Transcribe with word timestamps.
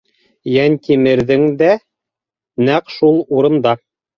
Йәнтимерҙең 0.53 1.45
дә 1.61 1.69
нәҡ 2.71 2.91
шул 2.99 3.25
урында. 3.39 3.79